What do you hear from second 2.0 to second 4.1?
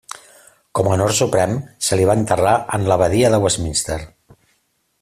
va enterrar en l'abadia de Westminster.